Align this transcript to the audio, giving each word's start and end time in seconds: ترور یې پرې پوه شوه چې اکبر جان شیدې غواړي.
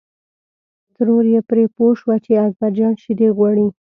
ترور 0.95 1.25
یې 1.33 1.41
پرې 1.49 1.65
پوه 1.75 1.91
شوه 1.99 2.15
چې 2.25 2.31
اکبر 2.47 2.71
جان 2.77 2.93
شیدې 3.03 3.29
غواړي. 3.37 3.67